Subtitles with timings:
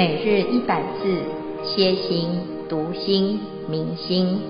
[0.00, 1.22] 每日一百字，
[1.62, 2.40] 歇心、
[2.70, 4.40] 读心、明心，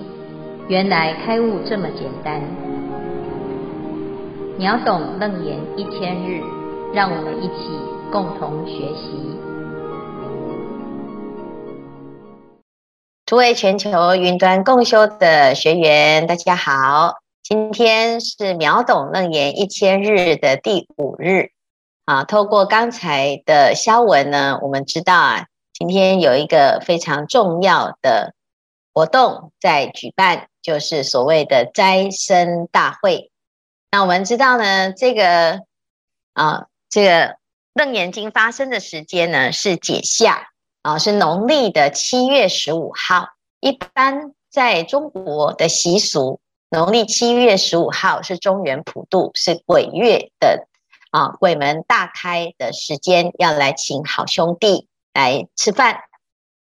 [0.69, 2.41] 原来开悟这么简单。
[4.57, 6.41] 秒懂楞严一千日，
[6.93, 7.67] 让我们一起
[8.09, 9.35] 共同学习。
[13.25, 21.49] 诸位全球云端共修的学员，大家好，今天是秒懂楞严一千日的第五日。
[22.05, 28.33] 啊，透过刚才的消文呢，我们知道啊，今天有一个非常重要的
[28.93, 33.31] 活动在举办，就是所谓的斋生大会。
[33.91, 35.61] 那我们知道呢，这个
[36.33, 37.37] 啊，这个
[37.73, 40.49] 楞严经发生的时间呢是解夏
[40.81, 43.29] 啊，是农历的七月十五号。
[43.59, 46.39] 一般在中国的习俗，
[46.71, 50.67] 农历七月十五号是中元普渡，是鬼月的。
[51.11, 56.01] 啊，鬼门大开的时间要来请好兄弟来吃饭。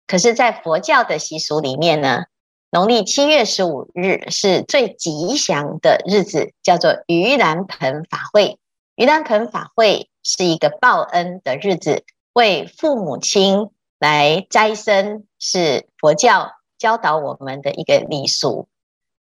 [0.07, 2.27] 可是，在佛教的习俗里面呢，
[2.71, 8.59] 农历七月十五日是最吉祥的日子，叫做盂兰盆法会。
[8.95, 18.69] 盂兰盆法会是一个报恩的日子，为父母亲来斋僧，是佛教教导我们的一个礼俗。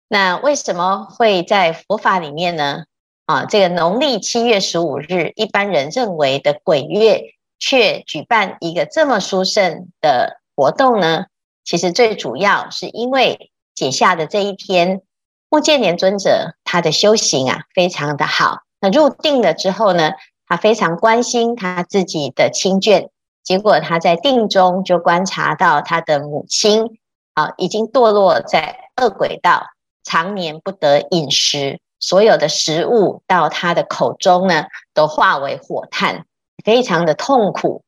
[0.08, 2.86] 那为什么会在佛法里面呢？
[3.32, 7.22] 啊，这个农历七月十五日，一般人认为的鬼月，
[7.60, 11.28] 却举办一个这么殊胜的活动呢？
[11.64, 15.02] 其实最主要是因为解夏的这一天，
[15.50, 18.64] 目犍连尊者他的修行啊非常的好。
[18.82, 20.12] 那入定了之后呢，
[20.46, 23.08] 他非常关心他自己的亲眷，
[23.44, 27.00] 结果他在定中就观察到他的母亲
[27.34, 29.68] 啊已经堕落在恶鬼道，
[30.04, 31.80] 常年不得饮食。
[32.02, 36.26] 所有的食物到他的口中呢，都化为火炭，
[36.66, 37.84] 非常的痛苦。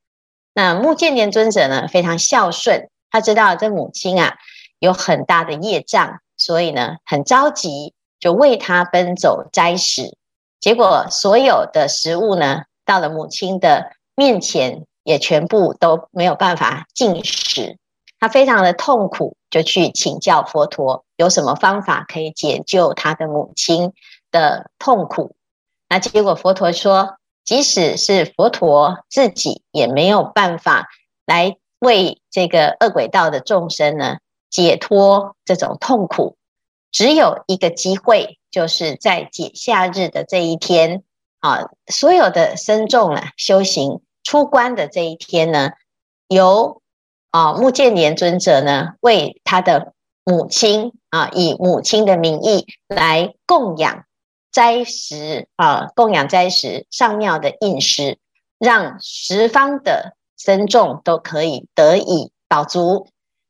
[0.54, 4.38] 那木建连尊者呢，非常孝顺，他知道这母亲啊
[4.80, 10.16] 有很大的业障，所以呢很着急，就为他奔走斋食。
[10.60, 17.78] 结果所有的食物呢，到了母亲的面前，也全部都没有办法进食。
[18.24, 23.92] 他非常的痛苦，就去请教佛陀，有什么方法可以解救他的母亲
[24.32, 25.36] 的痛苦？
[25.90, 30.88] 那结果佛陀说，即使是佛陀自己也没有办法
[31.26, 34.20] 来为这个恶鬼道的众生呢
[34.50, 36.38] 解脱这种痛苦，
[36.94, 41.04] 只有一个机会，就是在解夏日的这一天
[41.42, 45.72] 啊，所有的僧众啊修行出关的这一天呢，
[46.30, 46.82] 由
[47.34, 54.06] 啊，目犍连尊者呢，为他的母亲啊，以母亲的名义来供养
[54.52, 58.20] 斋食啊，供养斋食上庙的饮食，
[58.60, 63.08] 让十方的僧众都可以得以饱足。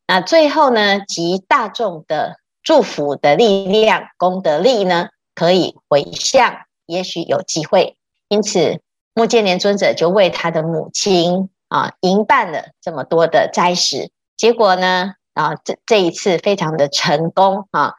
[0.08, 6.56] 那最后呢，集大众的祝福的力量、功德力呢，可以回向，
[6.86, 7.98] 也许有机会。
[8.30, 8.80] 因此，
[9.14, 11.50] 目犍连尊者就为他的母亲。
[11.74, 17.96] 啊，营办了这么多的斋食，结果呢，啊，这这一次非常的成功啊，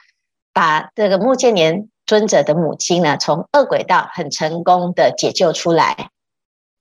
[0.52, 6.10] 把这个目犍连尊者的母亲呢，从恶鬼道很成功的解救出来。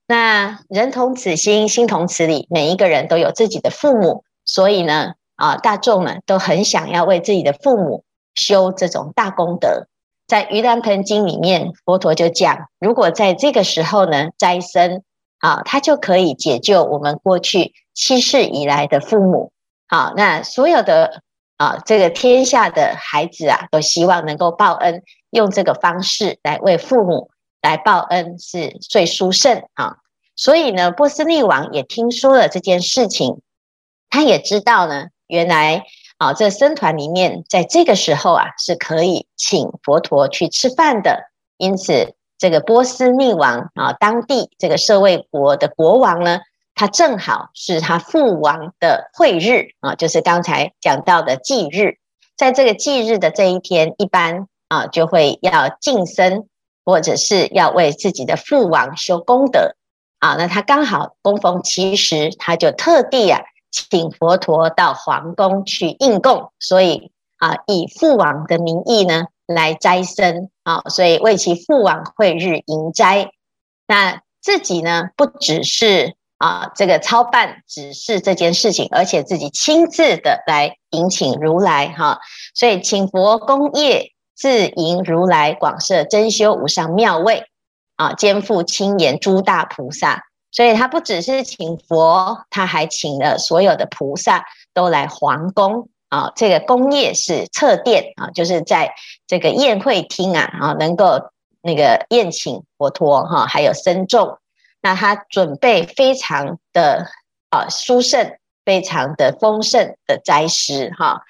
[0.05, 8.03] 那人同此心，心同此理，每一个人都有自己的父母，所以呢，啊，大众呢都很想要为自己的父母
[8.35, 9.87] 修这种大功德。
[10.27, 15.01] 在《盂兰盆经》里面，佛陀就讲，如果在这个时候呢，斋僧。
[15.43, 19.51] 啊，他就可以解救我们过去七世以来的父母。
[19.89, 21.21] 好，那所有的
[21.57, 27.29] 啊，这个天下的孩子啊，都希望能够报恩，用这个方式来为父母
[27.61, 29.97] 来报恩，是最殊胜啊。
[30.37, 33.41] 所以呢，波斯匿王也听说了这件事情，
[34.09, 35.83] 他也知道呢，原来
[36.19, 42.15] 啊，这僧团里面在这个时候啊，是可以请佛陀去吃饭的，因此。
[42.43, 46.41] 这个波斯匿王啊，当地这个舍卫国的国王呢，
[46.75, 51.99] 他正好是他父王的会日啊，就是刚才讲到的忌日。
[52.35, 56.49] 在这个忌日的这一天，一般啊就会要净僧，
[56.83, 59.77] 或者是要为自己的父王修功德
[60.19, 60.35] 啊。
[60.37, 63.39] 那他刚好恭逢其时，他就特地啊
[63.71, 69.27] 请佛陀到皇宫去应供，所以啊以父王的名义呢。
[69.45, 73.31] 来斋僧啊，所以为其父王晦日迎斋。
[73.87, 82.19] 那自己呢，不只是啊这个操办指示这件事情，而且自己亲自的来迎请如来哈。
[82.55, 87.43] 所以请佛功业，自迎如来广设真修无上妙位
[87.95, 96.31] 啊，肩负亲言诸大菩萨，所以他不只是请佛，他还请了所有的菩萨都来皇宫啊。
[96.35, 98.93] 这个宫业是侧殿啊，就是在
[99.25, 101.31] 这个宴会厅啊，啊，能够
[101.61, 104.37] 那个宴请佛陀哈，还有僧众。
[104.81, 107.07] 那他准备非常的
[107.49, 111.21] 啊殊胜，非常的丰盛的斋食哈。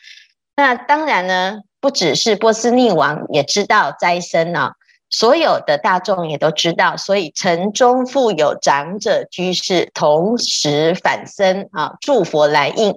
[0.56, 4.74] 那当然呢，不只是波斯匿王也知道斋僧啊。
[5.16, 12.96] 所有的大众也都知道，所以城中复有长者居士同时返僧啊，祝佛来应。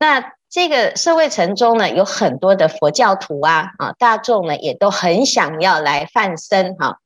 [0.00, 6.98] 那这个社会城中呢，有很多的佛教徒啊啊，大众呢也都很想要来返僧哈。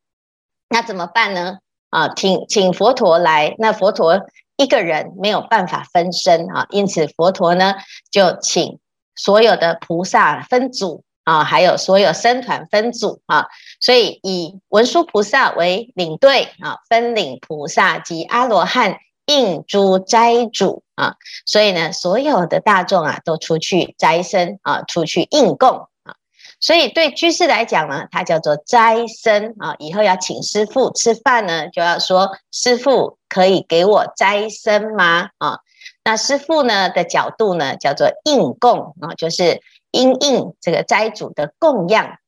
[0.68, 1.58] 那怎么办呢？
[1.90, 4.26] 啊，请请佛陀来，那佛陀
[4.56, 7.74] 一个人没有办法分身啊，因此佛陀呢
[8.10, 8.80] 就请
[9.14, 11.04] 所有的菩萨分组。
[11.22, 13.46] 啊，还有所有僧团分组啊，
[13.80, 26.16] 所以以文殊菩萨为领队啊，分领菩萨及阿罗汉应诸斋主啊，所以呢，所有的大众啊都出去斋僧啊，出去应供啊，
[26.60, 35.28] 所以对居士来讲呢，他叫做斋僧啊，以后要请师父吃饭呢，就要说师父可以给我斋僧吗？
[35.38, 35.58] 啊，
[36.04, 39.60] 那师父呢的角度呢叫做应供啊，就是。
[39.92, 42.18] 因应这个斋主的供养，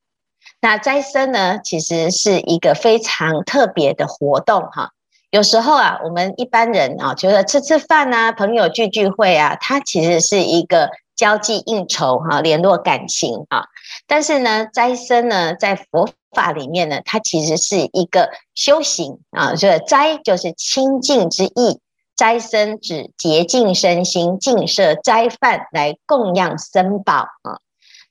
[0.59, 4.93] 那斋僧呢，其实是一个非常特别的活动哈。
[5.31, 13.67] 有时候啊，我们一般人啊，觉得吃吃饭啊，朋友聚聚会啊，它其实是一个交际应酬哈，联络感情啊。
[14.07, 21.79] 但是呢，斋僧呢，在佛法里面呢，它其实是一个修行啊，所以斋就是清净之意。
[22.17, 27.61] 斋僧指洁净身心，净舍斋饭来供养僧宝啊。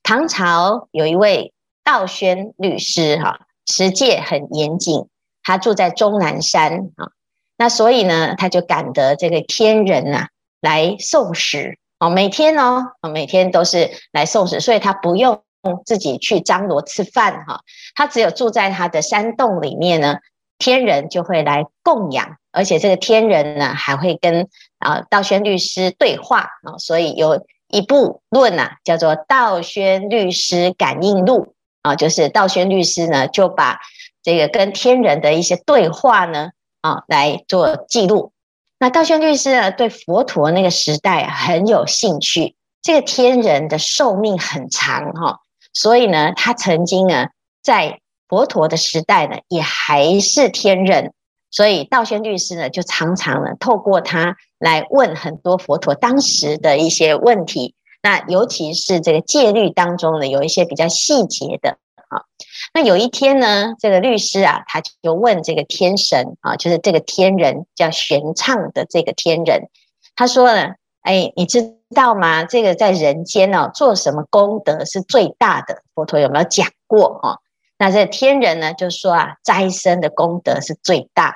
[0.02, 1.52] 唐朝有一位
[1.84, 5.08] 道宣律师哈，持戒很严谨，
[5.48, 7.10] 他住在终南山啊。
[7.58, 10.28] 那所以呢，他就感得这个天人呐
[10.62, 15.42] 来送食哦，每天哦，每天都是来送食，所以他不用
[15.86, 17.62] 自己去张罗吃饭哈，
[17.96, 20.18] 他只有住在他的山洞里面呢。
[20.60, 24.48] 天人就会来供养，而且这个天人呢还会跟
[24.80, 31.46] 啊道宣律师对话啊，所以有一部论啊叫做《道宣律师感应录》
[31.84, 33.80] 啊，就是道宣律师呢就把
[34.28, 36.50] 这个跟天人的一些对话呢
[36.82, 38.34] 啊来做记录。
[38.78, 45.40] 那道宣律师呢对佛陀那个时代很有兴趣，这个天人的寿命很长哈，
[45.72, 47.28] 所以呢他曾经呢
[47.64, 48.02] 在。
[48.30, 51.14] 佛陀的时代呢，也还是天人，
[51.50, 57.74] 所以道宣律师呢，就常常呢透过他来问很多佛陀当时的一些问题。
[58.04, 61.78] 那尤其是这个戒律当中呢，有一些比较细节的。
[62.78, 69.70] 那有一天呢，这个律师啊，他就问这个天神啊，就是这个天人叫玄畅的这个天人，
[70.16, 72.44] 他说呢，哎，你知道吗？
[72.44, 75.82] 这个在人间呢，做什么功德是最大的？
[75.96, 77.38] 佛陀有没有讲过啊？
[77.80, 81.34] 那这天人呢，就说啊，斋生的功德是最大，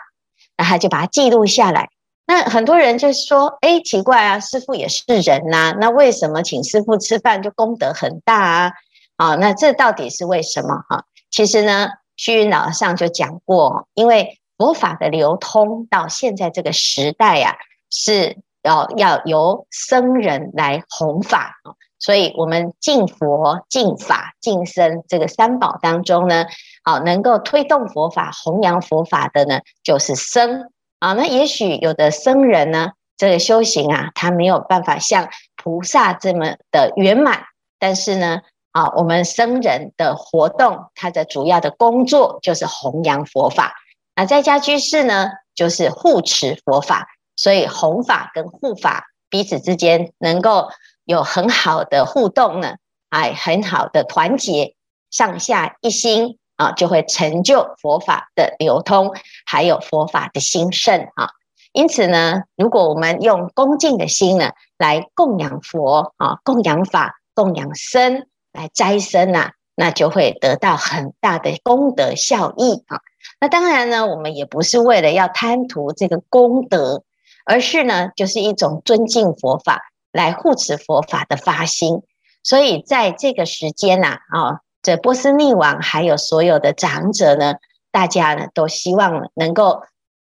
[0.58, 1.90] 那他就把它记录下来。
[2.28, 8.74] 那很多人就说，哎，奇怪啊，师父也是人呐、啊，那为什么请师父吃饭就功德很大啊？
[9.16, 10.84] 啊，那这到底是为什么？
[10.88, 17.58] 哈，其实呢，虚云老上就讲过，因为佛法的流通到现在这个时代呀、啊，
[17.90, 21.56] 是要要由僧人来弘法。
[21.98, 26.48] 所以，我们敬佛、敬法、敬僧这个三宝当中呢，
[26.84, 31.14] 好能够推动佛法、弘扬佛法的呢，就是僧啊。
[31.14, 37.44] 那也许有的僧人呢，这个修行啊，他没有办法像菩萨这么的圆满。
[37.78, 43.76] 但是呢，啊，我们僧人的活动，他的主要的工作就是弘扬佛法。
[44.16, 47.08] 那在家居士呢，就是护持佛法。
[47.36, 50.70] 所以，弘法跟护法彼此之间能够。
[51.06, 52.76] 有很好的互动呢，
[53.10, 54.76] 哎，很好的团结，
[55.10, 59.14] 上下一心啊，就会成就佛法的流通，
[59.46, 61.32] 还有佛法的兴盛啊。
[61.74, 73.02] 因此呢，如果我们用恭敬的心呢，来供养佛啊，供养法，供养僧，来斋僧啊，那就会得到很大的功德效益啊。
[73.40, 77.04] 那当然呢，我们也不是为了要贪图这个功德，
[77.46, 79.88] 而是呢，就是一种尊敬佛法。
[80.14, 82.02] 来护持佛法的发心，
[82.44, 87.54] 所以在这个时间呐，啊，这波斯匿王还有所有的长者呢，
[87.94, 89.84] 大家呢都希望能够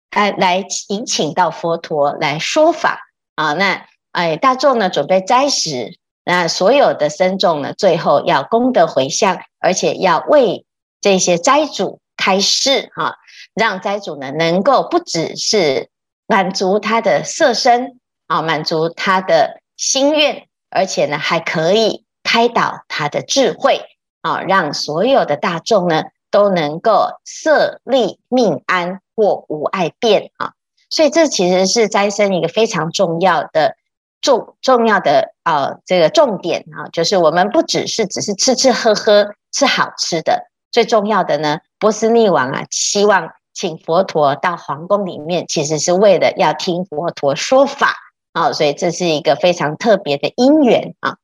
[0.09, 2.99] 来来迎请到佛陀来说法
[3.35, 3.53] 啊。
[3.53, 10.65] 那哎，大众呢准备斋食，那所有的僧众呢，最后要功德回向，而且要为
[10.99, 13.15] 这些斋主开示哈，
[13.53, 15.89] 让斋主呢能够不只是
[16.25, 23.81] 满足他的色身啊，满足他的心愿，而且呢还可以开导他的智慧
[24.21, 30.53] 啊，让所有的大众呢都能够色利命安或无碍变啊。
[30.89, 33.75] 所以这其实是斋生一个非常重要的
[34.25, 43.29] 重重要的啊这个重点啊，就是我们不只是只是吃吃喝喝吃好吃的，最重要的呢，波斯匿王啊希望。
[43.57, 47.95] 请佛陀到皇宫里面，其实是为了要听佛陀说法
[48.33, 51.15] 啊，所以这是一个非常特别的因缘啊。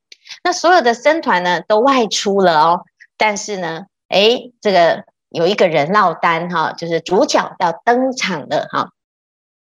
[0.41, 2.85] 那所有的僧团呢都外出了哦，
[3.17, 8.91] 但是呢，诶，这个有一个人落单哈，就是主角要登场了哈，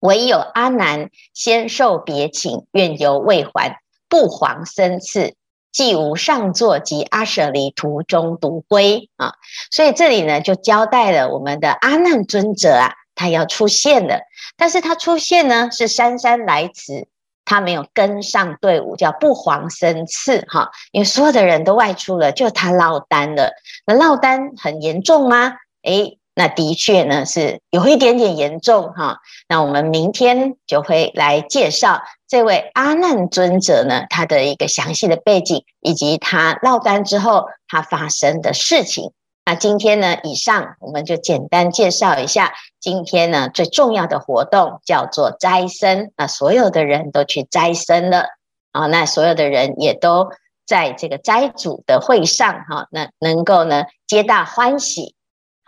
[0.06, 5.34] 唯有阿难先受别请，愿犹未还，不遑生次。
[5.72, 9.34] 既无上座及阿舍离途中独归啊，
[9.70, 14.20] 所以这里呢就交代了我们的阿难尊者啊，他要出现了，
[14.56, 17.08] 但是他出现呢是姗姗来迟，
[17.44, 23.52] 他没有跟上队伍，叫不遑生次哈，因为所有的人都外出了，就他落单了。
[23.84, 25.56] 那落单很严重吗？
[25.82, 29.20] 诶，那的确呢是有一点点严重哈。
[29.48, 32.02] 那我们明天就会来介绍。
[32.28, 39.12] 这位阿难尊者呢，他的一个详细的背景，以及他落单之后他发生的事情。
[39.46, 42.52] 那今天呢，以上我们就简单介绍一下。
[42.80, 48.26] 今天呢，最重要的活动叫做斋僧，那所有的人都去斋僧了
[48.72, 48.86] 啊。
[48.86, 50.28] 那所有的人也都
[50.66, 55.14] 在这个斋主的会上哈，那能够呢皆大欢喜。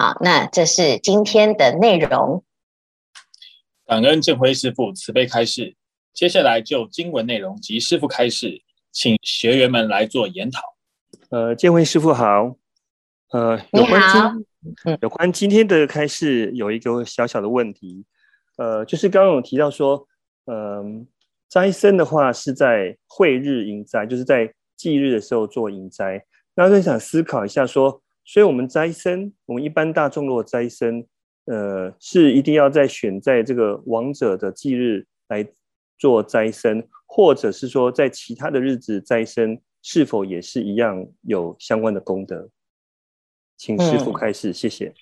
[0.01, 2.45] 好，那这是今天的内容。
[3.85, 5.75] 感恩正辉师傅慈悲开示。
[6.15, 8.63] 接下来就经文内容及师傅开示，
[8.93, 10.61] 请学员们来做研讨。
[11.31, 12.57] 呃，建辉师父好。
[13.33, 18.05] 呃，有关今有关今天的开示，有一个小小的问题。
[18.57, 20.07] 呃，就是刚刚有提到说，
[20.45, 21.07] 嗯、呃，
[21.49, 26.25] 斋僧的话是在会日迎斋，就是在忌日的时候做迎斋。
[26.55, 31.05] 那我想思考一下说，所以我们斋生，我们一般大众若斋生，
[31.47, 35.45] 呃，是一定要在选在这个亡者的忌日来。
[36.01, 42.49] 做斋生，或者是说在其他的日子斋生，是否也是一样有相关的功德？
[43.57, 44.95] 请师傅开示，嗯、谢谢。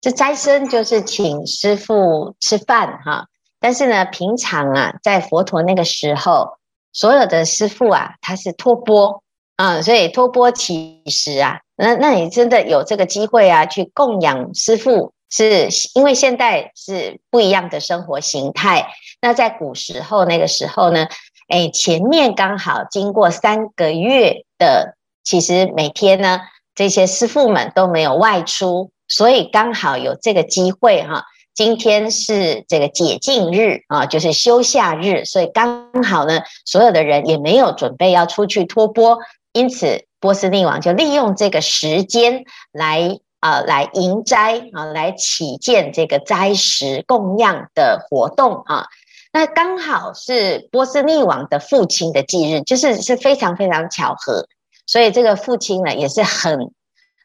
[0.00, 3.28] 这斋僧就是请师傅吃饭哈，
[3.60, 6.56] 但是呢，平常啊，在佛陀那个时候，
[6.94, 9.22] 所有的师傅啊，他是托钵
[9.56, 15.12] 啊，所以托钵乞食啊，那那你真的有这个机会啊，去供养师父。
[15.28, 18.86] 是因为现在是不一样的生活形态。
[19.20, 21.08] 那在古时候那个时候呢，
[21.48, 24.94] 哎，前面刚好经过三个月的，
[25.24, 26.42] 其实每天呢，
[26.76, 31.24] 这些师父们都没有外出，所以刚好有这个机会哈。
[31.56, 39.18] 今天是这个解禁日啊，就是休假日，所以刚好呢，所有的人也没有准备要出去托钵，
[39.52, 43.18] 因此波斯匿王就利用这个时间来。
[43.38, 48.86] 啊，来迎斋啊，来起见这个斋食供养的活动啊，
[49.30, 54.48] 那刚好是波斯匿王的父亲的忌日，就是是非常非常巧合，
[54.86, 56.72] 所以这个父亲呢也是很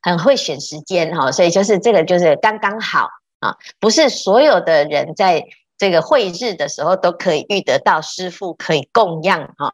[0.04, 3.08] 很会选时间哈，所以就是这个就是刚刚好
[3.42, 5.44] 啊，不是所有的人在
[5.78, 9.74] 这个会日的时候都可以遇得到师父可以供养哈。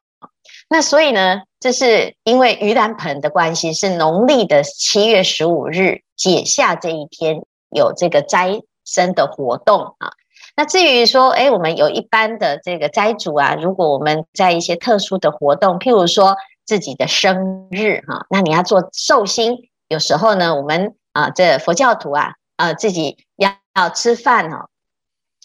[0.70, 10.12] 那所以呢，这是因为盂兰盆的关系，是农历的七月十五日解夏这一天有这个斋生的活动啊。
[10.56, 24.68] 那至于说，哎，我们有一般的这个斋主啊，如果我们在一些特殊的活动，譬如说自己的生日哈，那你要做寿星，有时候呢，我们啊，这佛教徒啊，啊，自己要要吃饭哦。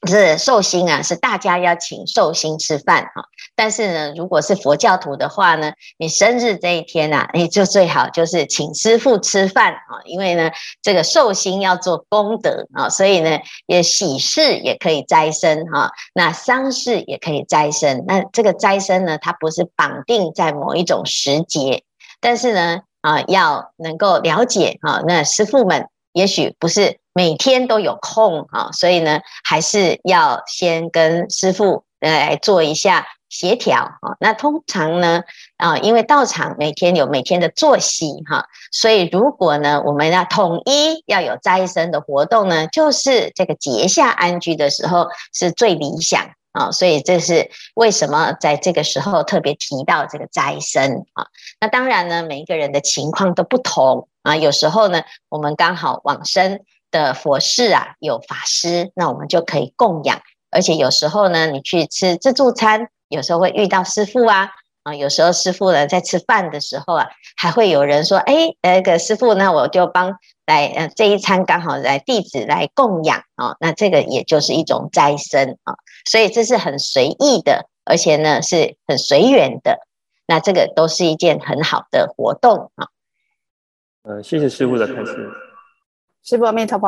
[0.04, 3.23] 是寿星啊，是大家要请寿星吃饭哈。
[3.54, 10.50] 但是呢，如果是佛教徒的话呢，你生日这一天啊，你就最好就是请师傅吃饭啊，因为呢，
[10.83, 18.02] 这个寿星要做功德啊，所以呢，也喜事也可以斋生哈，那丧事也可以斋生。
[18.04, 21.85] 那这个斋生呢，它不是绑定在某一种时节，
[22.21, 26.99] 但是呢，啊，要能够了解哈，那师傅们也许不是。
[27.14, 34.16] 每天都有空啊，所以呢，还是要先跟师父来做一下协调啊。
[34.19, 35.23] 那通常呢，
[35.59, 46.71] 啊，因为道场每天有每天的作息哈，所以如果呢，我们要统一要有斋僧的活动呢，就是这个节下安居的时候是最理想啊。
[46.71, 51.26] 所以这是为什么在这个时候特别提到这个斋僧啊。
[51.61, 54.35] 那当然呢，每一个人的情况都不同啊。
[54.35, 56.61] 有时候呢，我们刚好往生。
[56.92, 60.20] 的佛事啊，有法师，那我们就可以供养
[60.52, 64.50] 而且有时候呢，你去吃自助餐，有时候会遇到师父啊，
[64.82, 79.78] 啊，有时候师父呢在吃饭的时候啊，还会有人说，哎，那个师父，那我就帮来，呃，这一餐刚好来弟子来供养啊，那这个也就是一种斋生啊，所以这是很随意的，而且呢是很随缘的，
[80.26, 82.88] 那这个都是一件很好的活动啊。
[84.02, 85.30] 呃，谢谢师父的开示。
[86.25, 86.87] 师父阿弥陀佛，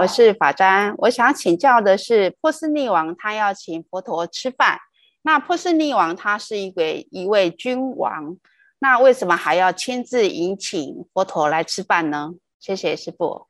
[0.00, 0.92] 我是法瞻。
[0.98, 4.80] 我想请教的是，波斯匿王他要请佛陀吃饭，
[5.22, 8.36] 那波斯匿王他是一位一位君王，
[8.80, 12.30] 那为什么还要亲自迎请佛陀来吃饭呢？
[12.58, 13.46] 谢谢师父。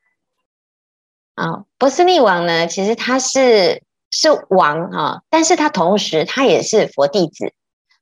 [1.33, 7.51] 啊，波斯匿王呢，其实他是是王啊，但是他同时他也是佛弟子，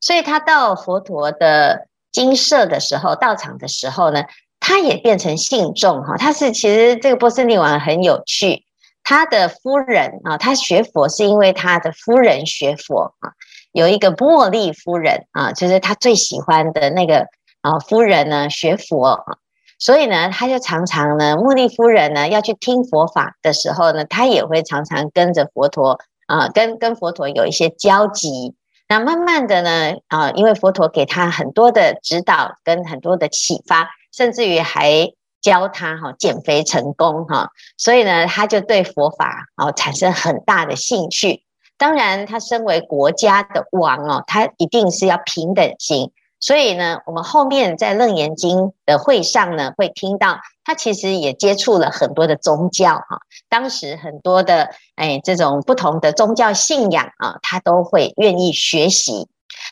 [0.02, 4.26] 所以他到佛陀的精舍的时候，到场的时候呢。
[4.68, 8.66] 他也变成信众哈，他是其实这个波斯匿王很有趣，
[9.02, 13.32] 他的夫人啊，他学佛是因为他的夫人学佛啊，
[13.72, 17.28] 有一个茉莉夫人啊，就是他最喜欢的那个
[17.62, 19.38] 啊夫人呢学佛啊，
[19.80, 28.54] 所以呢，他就常常呢，茉莉夫人呢要去听佛法的时候呢，他也会常常跟着佛陀啊，跟跟佛陀有一些交集。
[28.90, 33.92] 那慢慢的呢啊，因为佛陀给他很多的指导跟很多的启发。
[34.12, 35.12] 甚至于还
[35.42, 41.44] 教他哈减肥成功哈，所以呢，他就对佛法哦产生很大的兴趣。
[41.78, 46.12] 当然，他身为国家的王哦，他一定是要平等心。
[46.40, 53.20] 所以呢，我们后面在楞严经的会上呢，会听到他其实也接触了很多的宗教哈。
[53.48, 59.28] 当时很多的哎这种不同的宗教信仰啊，他都会愿意学习。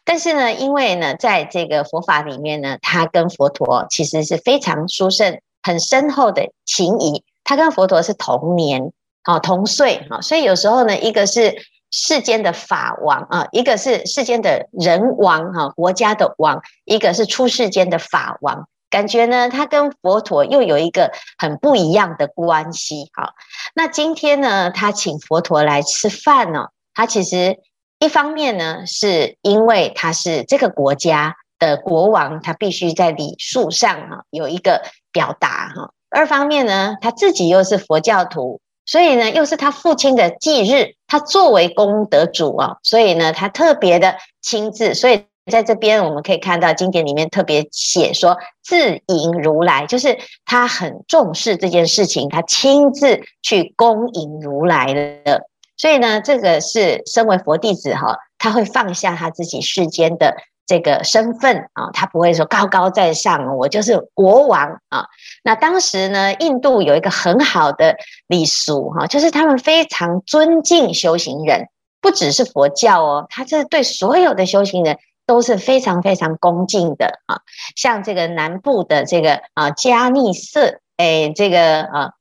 [0.08, 7.24] 但是呢，因为呢，在这个佛法里面呢，他跟佛陀其实是非常殊胜、很深厚的情谊。
[7.44, 8.94] 他跟佛陀是同年，
[9.24, 11.56] 好同岁，哈，所以有时候呢，一个是
[11.90, 18.68] 世间的法王啊，一个是世间的人王哈，国家的王，一个是出世间的法王。
[18.92, 23.10] 感觉呢，他跟佛陀又有一个很不一样的关系。
[23.14, 23.34] 好，
[23.74, 27.58] 那今天呢，他请佛陀来吃饭呢，他其实。
[28.00, 34.82] 一方面呢，是因为他是这个国家的国王，他必须在礼数上哈有一个
[35.12, 35.92] 表达哈。
[36.10, 44.94] 二方面呢，他自己又是佛教徒，所以呢，又是他父亲的忌日，他作为功德主啊，所以呢，他特别的亲自。
[44.94, 55.48] 所以在这边我们可以看到经典里面特别写说，自迎如来，就是他很重视这件事情，他亲自去恭迎如来的。
[55.78, 65.08] 所以呢，这个是身为佛弟子哈，他会放下他自己世间的这个身份啊，他不会说高高在上，我就是国王啊。
[65.44, 71.68] 那当时呢，印度有一个很好的礼俗哈，就是他们非常尊敬修行人，
[72.00, 77.42] 不只是佛教哦，他这对所有的修行人都是非常非常恭敬的啊。
[77.76, 82.12] 像这个南部的这个啊迦叶色，哎，这个啊，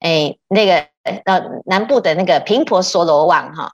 [0.00, 0.91] 哎，那个。
[1.02, 3.72] 呃，南部的那个频婆娑罗王哈，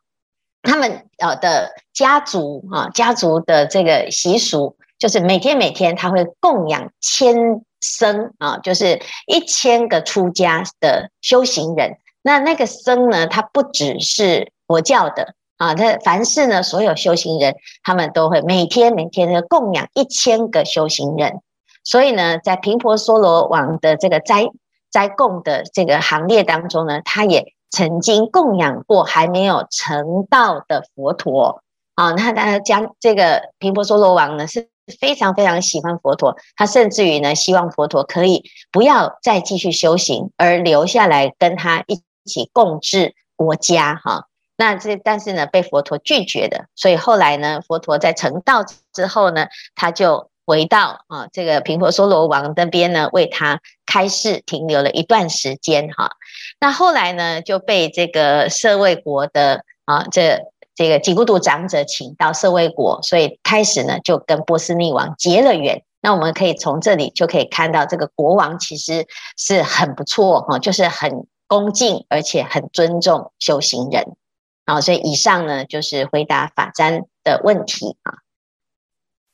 [0.63, 7.37] 他们呃的家族哈，家族的这个习俗就是每天每天他会供养千
[7.81, 11.99] 僧啊，就是一千个出家的修行人。
[12.23, 21.43] 那那个僧呢，他不只是佛教的啊，他凡是呢所有修行人，他们都会每天每天的供养一千个修行人。
[21.85, 24.49] 所以呢，在频婆娑罗王的这个斋。
[24.91, 31.63] 在供的这个行列当中呢，他也曾经供养过还没有成道的佛陀
[31.95, 32.13] 啊。
[32.13, 34.69] 那他将这个频婆娑罗王呢是
[35.01, 44.27] 非常非常喜欢佛陀，他甚至于呢希望佛陀可以不要再继续修行，而留下来跟他一起共治国家哈。
[44.57, 50.31] 那这但是呢被佛陀拒绝的，所以后来呢佛陀在成道之后呢，他就。
[50.49, 56.13] 回到啊，这个频婆娑罗王那边呢，为他开示停留了一段时间哈。
[56.59, 60.41] 那后来呢，就被这个舍卫国的啊，这
[60.75, 65.83] 这个吉孤独长者请到舍卫国，所以开始呢就跟波斯匿王结了缘。
[66.01, 69.07] 那我们可以从这里就可以看到，这个国王其实
[69.37, 74.17] 是很不错哈，就是很恭敬而且很尊重修行人。
[74.65, 78.25] 好，所以以上呢就是回答法瞻的问题啊。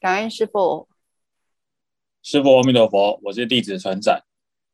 [0.00, 0.88] 感恩师父。
[2.24, 4.18] 师父阿弥陀佛，我是弟子船长。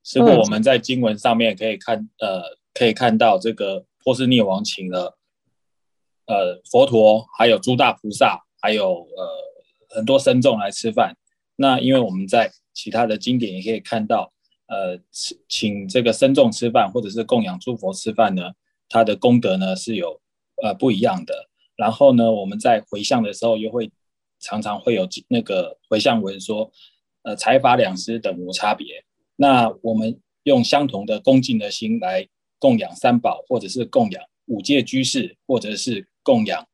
[0.04, 2.40] 师父，我们在经文上面可以看，呃，
[2.72, 5.18] 可以看到这个波斯匿王请了，
[6.26, 11.16] 呃，佛陀，还有诸大菩萨，还有呃很多僧众来吃饭。
[11.56, 14.32] 那因为我们在其他的经典也可以看到，
[14.68, 14.96] 呃，
[15.48, 18.52] 请这个僧众吃饭，或者是供养诸佛吃饭呢，
[18.88, 20.20] 他的功德呢是有
[20.62, 21.48] 呃不一样的。
[21.74, 23.90] 然后呢，我们在回向的时候，又会
[24.38, 26.70] 常常会有那个回向文说，
[27.22, 29.04] 呃，财法两师等无差别。
[29.36, 32.28] 那我们用相同的恭敬的心来
[32.58, 36.66] 供养三宝，或者是供养五戒居士，或者是供养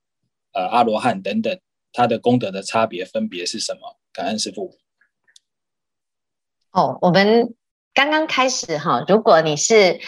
[0.52, 1.58] 呃阿罗汉等等，
[1.92, 3.96] 它的功德的差别分别是什么？
[4.12, 4.76] 感恩师父。
[6.72, 7.54] 哦，我们
[7.92, 10.00] 刚刚开始哈，如果你是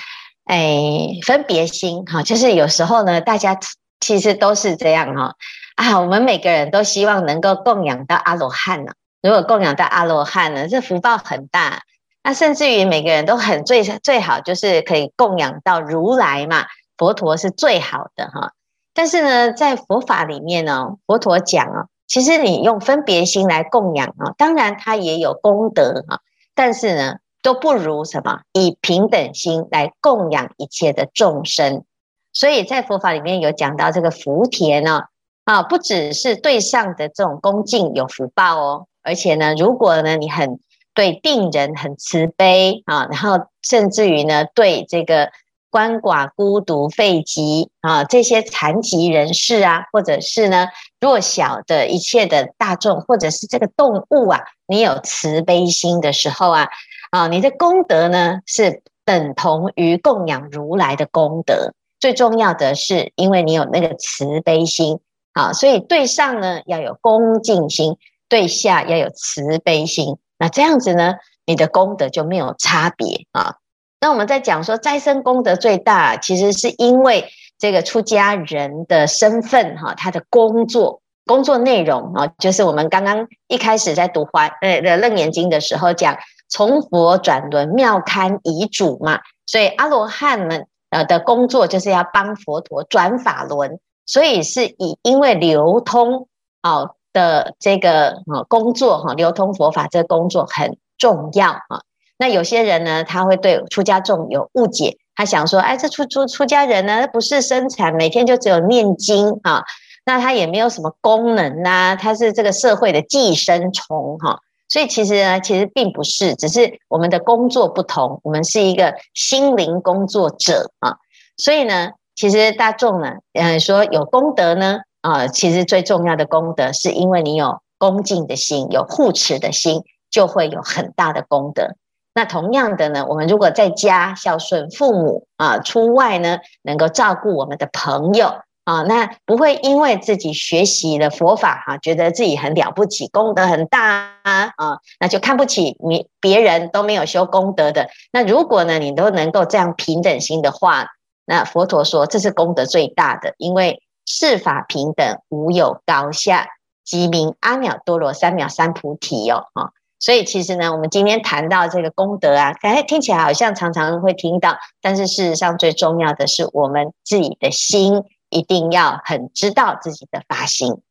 [0.45, 3.59] 哎分别心哈，就是有时候呢，大家。
[4.01, 5.35] 其实都是这样哈
[5.75, 8.93] 啊，我们每个人都希望能够供养到阿罗汉呢。
[9.23, 11.83] 如果供养到阿罗汉呢，这福报很大。
[12.23, 18.53] 那甚至于每个人都很最最好就是可以供养到如来嘛，佛陀是最好的哈。
[18.93, 26.21] 但是呢，在佛法里面呢，佛陀讲啊，其实你用分别心来供养啊，当然它也有功德哈，
[26.55, 31.85] 但是呢，都不如什么以平等心来供养一切的众生。
[32.33, 35.05] 所以在佛法里面有讲到这个福田呢，
[35.45, 40.61] 啊，不只是对上的这种恭敬有福报哦，而且呢，如果呢你很
[40.93, 45.31] 对病人很慈悲啊，然后甚至于呢对这个
[45.71, 50.69] 鳏寡孤独废疾啊这些残疾人士啊，或者是呢
[51.01, 56.69] 弱小的一切的大众，或者是这个动物啊，你有慈悲心的时候啊，
[57.11, 61.73] 啊，你的功德呢是等同于供养如来的功德。
[62.01, 65.01] 最重要的是，因为你有那个慈悲心，
[65.33, 67.97] 啊，所以对上呢要有恭敬心，
[68.29, 70.19] 对下要有慈悲心。
[70.39, 71.15] 那这样子呢，
[71.47, 73.57] 你的功德就没有差别啊。
[74.01, 86.17] 那我们在讲说斋生功德最大，其实是因为这个出家人的身份哈，他的工作工作内容啊，就是我们刚刚一开始在读华呃的楞严经的时候讲，
[86.49, 90.67] 从佛转轮妙堪遗嘱嘛，所以阿罗汉们。
[90.91, 96.29] 呃的工作就是要帮佛陀转法轮，所以是以因为流通
[96.63, 101.83] 啊的这个啊工作哈，流通佛法这个工作很重要啊。
[102.19, 109.63] 那有些人呢，他会对出家众有误解，他想说，哎，这出出出家人呢，不是生产每天就只有念经啊，
[110.05, 114.41] 那他也没有什么功能呐，他是这个社会的寄生虫哈。
[114.69, 120.99] 所以其实呢，其实并不是，只是我们的工作不同，我们是一个心灵工作者啊。
[121.37, 131.77] 所以呢，其实大众呢，嗯，说有功德呢，啊，其实最重要的功德是因为你有恭敬的心，有护持的心，就会有很大的功德。
[132.15, 138.35] 那同样的呢，我们如果在家孝顺父母啊，出外呢，能够照顾我们的朋友。
[138.65, 147.89] 啊，那不会因为自己学习了佛法哈、啊，觉得自己很了不起，功德很大啊，啊，那就看不起你别人都没有修功德的。
[148.13, 150.89] 那如果呢，你都能够这样平等心的话，
[151.25, 156.49] 那佛陀说这是功德最大的，因为世法平等，无有高下，
[156.83, 168.03] 即名阿耨多罗三藐三菩提哟、哦，啊，所以其实呢，我们今天谈到这个功德啊，感觉听起来好像常常会听到，但是事实上最重要的是我们自己的心。
[168.31, 170.83] 一定要很知道自己的发心。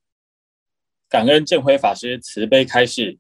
[1.08, 3.20] 感恩正辉法师慈悲开示，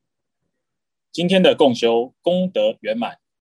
[1.11, 3.19] 今天的共修功德圆满。